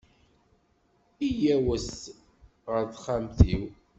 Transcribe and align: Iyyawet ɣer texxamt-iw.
Iyyawet 1.27 1.91
ɣer 2.71 2.83
texxamt-iw. 2.91 3.63